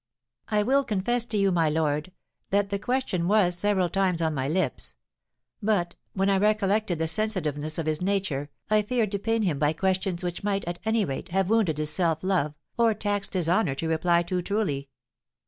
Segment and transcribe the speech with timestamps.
[0.49, 2.11] "I will confess to you, my lord,
[2.49, 4.95] that the question was several times on my lips;
[5.61, 9.73] but, when I recollected the sensitiveness of his nature, I feared to pain him by
[9.73, 13.75] questions which might, at any rate, have wounded his self love, or taxed his honour
[13.75, 14.89] to reply to truly.